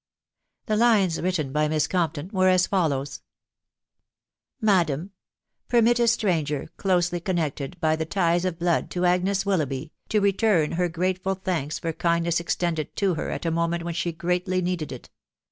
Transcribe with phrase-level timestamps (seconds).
[0.65, 3.03] The lines written by Miss Compton were as follow:
[3.89, 5.11] •<: Madam, <c
[5.69, 10.71] Permit a stranger, closely connected by ttie ties of blood to Agnes Willoughby, to return
[10.71, 14.59] her grateful thanks for kind ness extended to her at a moment when she greatly
[14.59, 15.11] needed it.